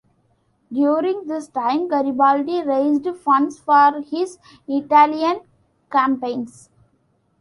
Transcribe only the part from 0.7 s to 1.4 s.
During